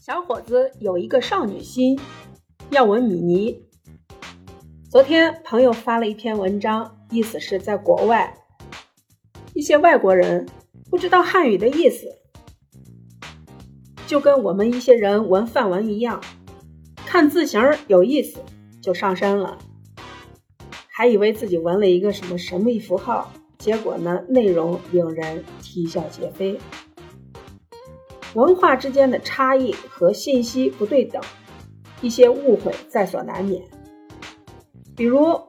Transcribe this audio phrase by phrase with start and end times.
[0.00, 2.00] 小伙子有一个少女心，
[2.70, 3.62] 要纹米妮。
[4.90, 8.34] 昨天朋友发了一篇文章，意思是在国外，
[9.52, 10.48] 一些外国人
[10.88, 12.06] 不知道汉语的意思，
[14.06, 16.18] 就跟我们一些人纹范文一样，
[17.04, 18.40] 看字形有意思
[18.80, 19.58] 就上身了，
[20.88, 26.58] 还以为自己纹了一个什么神秘符号，结果呢，内容令人啼笑皆非。
[28.34, 31.20] 文化之间的差异和信息不对等，
[32.00, 33.60] 一些误会在所难免。
[34.96, 35.40] 比如，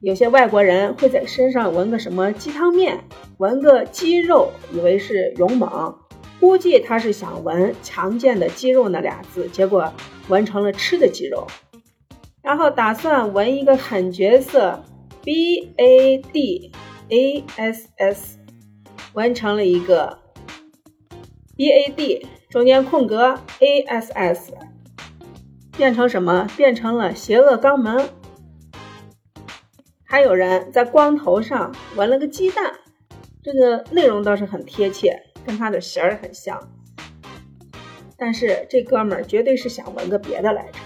[0.00, 3.02] 有些外国人会在身上纹个什么鸡汤面，
[3.38, 5.98] 纹个肌肉，以为是勇猛，
[6.38, 9.92] 估计他是想纹强健的肌肉那俩字，结果
[10.28, 11.46] 纹成了吃的肌肉。
[12.42, 14.80] 然后打算纹一个狠角色
[15.24, 16.70] ，B A D
[17.08, 18.38] A S S，
[19.14, 20.25] 纹成了一个。
[21.56, 24.52] B A D 中间空格 A S S
[25.76, 26.46] 变成什么？
[26.56, 28.08] 变成了邪恶肛门。
[30.04, 32.74] 还有人在光头上纹了个鸡蛋，
[33.42, 36.60] 这个内容倒是很贴切，跟他的型儿很像。
[38.18, 40.78] 但是这哥们儿绝对是想纹个别的来着。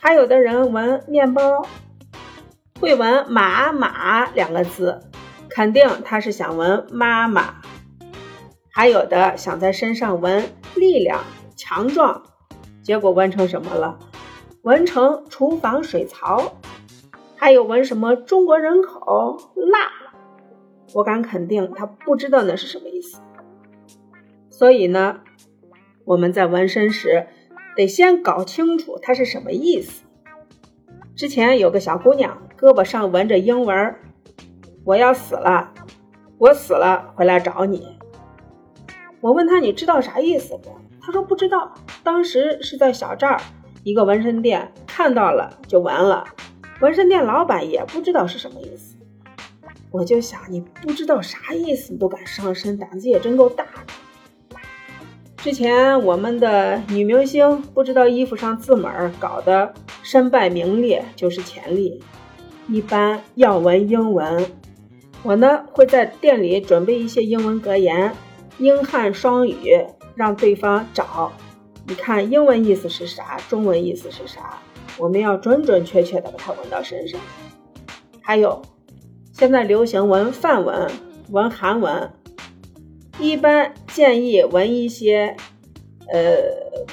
[0.00, 1.66] 还有的人纹面包，
[2.80, 5.00] 会纹马马两个字，
[5.48, 7.62] 肯定他是想纹妈妈。
[8.76, 11.24] 还有的想在身上纹力量、
[11.56, 12.22] 强壮，
[12.82, 13.98] 结果纹成什么了？
[14.64, 16.52] 纹成厨房水槽。
[17.36, 19.90] 还有纹什么中国人口辣？
[20.92, 23.18] 我敢肯定他不知道那是什么意思。
[24.50, 25.20] 所以呢，
[26.04, 27.28] 我们在纹身时
[27.76, 30.04] 得先搞清楚它是什么意思。
[31.14, 33.94] 之前有个小姑娘胳膊上纹着英文
[34.84, 35.72] ：“我要死了，
[36.36, 37.95] 我死了回来找你。”
[39.26, 40.70] 我问他：“你知道啥意思不？”
[41.02, 41.74] 他说：“不知道。”
[42.04, 43.40] 当时是在小寨儿
[43.82, 46.24] 一个纹身店看到了就纹了，
[46.80, 48.94] 纹身店老板也不知道是什么意思。
[49.90, 54.60] 我就想，你不知道啥意思你都敢上身，胆子也真够大的。
[55.38, 58.86] 之前我们的女明星不知道衣服上字母
[59.18, 59.74] 搞得
[60.04, 62.00] 身败名裂，就是潜力。
[62.68, 64.46] 一般要纹英文，
[65.24, 68.14] 我呢会在店里准备一些英文格言。
[68.58, 71.32] 英汉双语，让对方找。
[71.86, 73.38] 你看，英文意思是啥？
[73.48, 74.58] 中文意思是啥？
[74.98, 77.20] 我们要准准确确的把它纹到身上。
[78.20, 78.62] 还有，
[79.32, 80.90] 现在流行纹范文、
[81.30, 82.10] 纹韩文，
[83.20, 85.36] 一般建议纹一些，
[86.12, 86.36] 呃，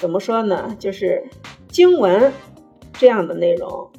[0.00, 0.76] 怎么说呢？
[0.78, 1.24] 就是
[1.68, 2.32] 经文
[2.92, 3.90] 这样的内容，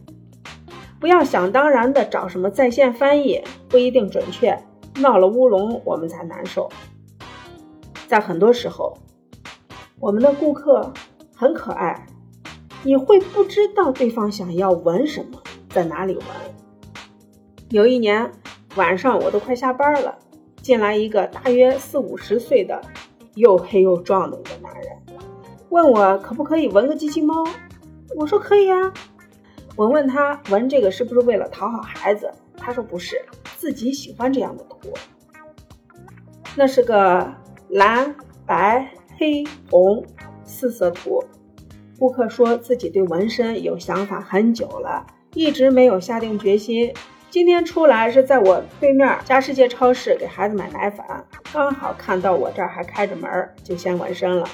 [0.99, 4.61] 不要想当然的找什么在线翻译，不一定准确，
[4.99, 6.69] 闹了乌龙我们才难受。
[8.13, 8.95] 在很多时候，
[9.99, 10.93] 我们的顾客
[11.35, 12.05] 很可爱，
[12.83, 15.41] 你会不知道对方想要纹什么，
[15.71, 16.23] 在哪里纹。
[17.69, 18.31] 有一年
[18.75, 20.15] 晚上，我都快下班了，
[20.61, 22.79] 进来一个大约四五十岁的、
[23.33, 24.91] 又黑又壮的一个男人，
[25.69, 27.33] 问我可不可以纹个机器猫。
[28.15, 28.93] 我说可以啊。
[29.75, 32.31] 我问他纹这个是不是为了讨好孩子？
[32.57, 33.25] 他说不是，
[33.57, 34.93] 自己喜欢这样的图。
[36.55, 37.41] 那是个。
[37.73, 38.13] 蓝、
[38.45, 40.05] 白、黑、红
[40.43, 41.23] 四色图，
[41.97, 45.03] 顾客说自己对纹身有想法很久了，
[45.33, 46.93] 一直没有下定决心。
[47.31, 51.03] 今天出来是在我对面家世界超市给孩子买奶粉，
[51.51, 54.47] 刚好看到我这儿还开着门，就先纹身了。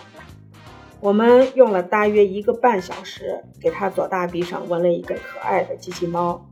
[1.01, 6.49] 我们用了大约一个半小时，给他左大臂上纹了一个可爱的机器猫。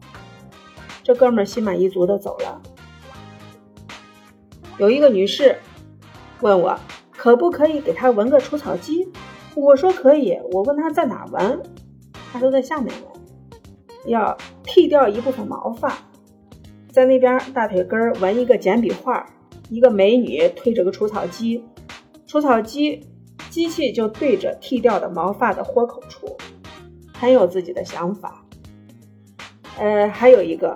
[1.01, 2.61] 这哥们儿心满意足的走了。
[4.78, 5.55] 有一个女士。
[6.42, 6.78] 问我
[7.12, 9.12] 可不可以给他纹个除草机？
[9.56, 10.38] 我说可以。
[10.52, 11.62] 我问他在哪纹，
[12.31, 15.97] 他说在下面纹，要剃掉一部分毛发，
[16.92, 19.26] 在那边大腿根纹一个简笔画，
[19.70, 21.66] 一个美女推着个除草机，
[22.28, 23.03] 除草机
[23.50, 26.38] 机器就对着剃掉的毛发的豁口处，
[27.14, 28.46] 很有自己的想法。
[29.79, 30.76] 呃，还有一个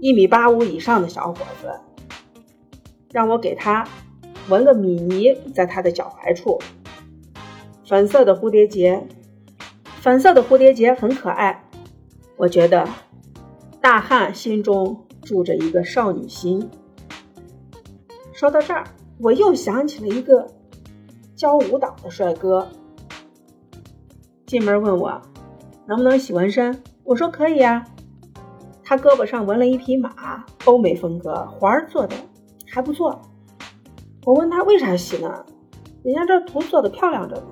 [0.00, 1.72] 一米八五以上的小伙子，
[3.12, 3.86] 让我给他。
[4.48, 6.58] 纹个米妮在他的脚踝处，
[7.86, 9.06] 粉色的蝴蝶结，
[10.00, 11.64] 粉色的蝴蝶结很可爱。
[12.36, 12.88] 我觉得
[13.80, 16.68] 大汉心中住着一个少女心。
[18.32, 18.84] 说到这儿，
[19.20, 20.46] 我又想起了一个
[21.34, 22.68] 教舞蹈的帅哥，
[24.46, 25.20] 进门问我
[25.86, 27.84] 能不能洗纹身，我说可以呀。
[28.84, 32.16] 他胳膊上纹了一匹马，欧美风格，环儿做的
[32.66, 33.20] 还不错。
[34.28, 35.42] 我问他为啥洗呢？
[36.04, 37.46] 人家这图做的漂亮着呢。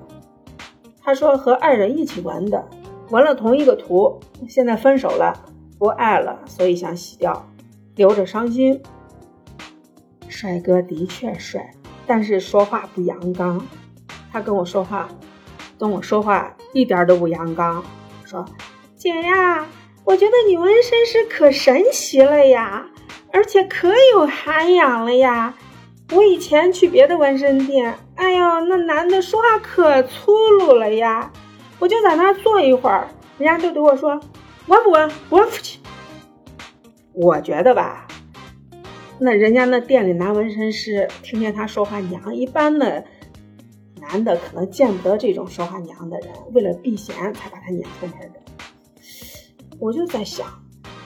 [1.01, 2.63] 他说和爱人一起纹的，
[3.09, 5.33] 纹了同一个图，现在分手了，
[5.79, 7.49] 不爱了，所以想洗掉，
[7.95, 8.79] 留着伤心。
[10.27, 11.67] 帅哥的确帅，
[12.05, 13.59] 但是说话不阳刚。
[14.31, 15.09] 他跟我说话，
[15.79, 17.83] 跟我说话一点都不阳刚。
[18.23, 18.45] 说
[18.95, 19.65] ：“姐呀，
[20.03, 22.85] 我觉得你纹身师可神奇了呀，
[23.33, 25.55] 而且可有涵养了呀。
[26.13, 31.31] 我以前去别的纹身店，哎呦，那男的说话可粗鲁了呀。
[31.79, 33.07] 我就在那儿坐一会儿，
[33.37, 34.19] 人家就对我说：
[34.67, 35.11] 纹不纹？
[35.29, 35.79] 纹不去。
[37.13, 38.07] 我觉得吧。”
[39.19, 43.03] 那人家那店里男纹身师听见他说话娘，一般的
[43.99, 48.39] 男的可能见不得这种说话娘的人，为了避嫌才把他撵出门的。
[49.79, 50.47] 我就在想，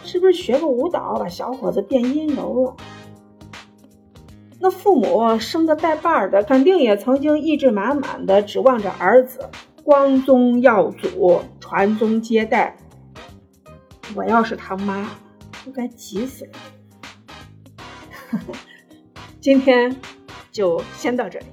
[0.03, 2.75] 是不是学个舞蹈把小伙子变阴柔了？
[4.71, 9.49] 父母生个带把的，肯定也曾经意志满满的指望着儿子
[9.83, 12.75] 光宗耀祖、传宗接代。
[14.15, 15.07] 我要是他妈，
[15.65, 16.51] 我该急死了。
[19.39, 19.95] 今天
[20.51, 21.45] 就先到这里。